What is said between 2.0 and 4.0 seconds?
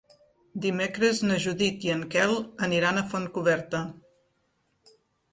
Quel aniran a Fontcoberta.